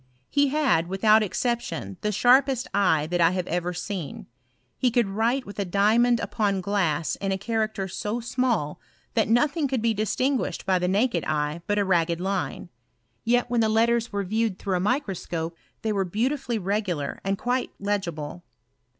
[0.31, 4.25] He had, without exception, the sharpest eye that I have ever seen:
[4.75, 8.79] he could write with a diamond upon glass in a character so small,
[9.13, 12.69] that nothing could be distin guished by the naked eye but a ragged line;
[13.23, 17.69] yet when the letters were viewed through a microscope, they were beautifully regular and quite
[17.79, 18.43] legible.